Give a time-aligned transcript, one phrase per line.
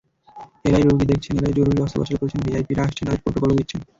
[0.65, 3.79] এঁরাই রোগী দেখছেন, এঁরাই জরুরি অস্ত্রোপচার করছেন, ভিআইপিরা আসছেন, তাঁদের প্রটোকলও দিচ্ছেন।